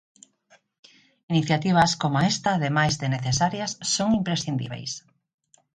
[1.33, 4.91] Iniciativas coma esta ademais de necesarias son imprescindíbeis.